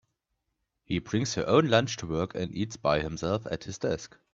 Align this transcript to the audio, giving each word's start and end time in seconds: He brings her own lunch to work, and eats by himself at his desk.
He 0.83 0.97
brings 0.97 1.35
her 1.35 1.45
own 1.47 1.67
lunch 1.67 1.97
to 1.97 2.07
work, 2.07 2.33
and 2.33 2.51
eats 2.55 2.75
by 2.75 3.01
himself 3.01 3.45
at 3.45 3.65
his 3.65 3.77
desk. 3.77 4.17